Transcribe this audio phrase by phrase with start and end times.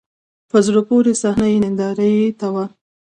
[0.49, 2.55] په زړه پورې صحنه یې نندارې ته و.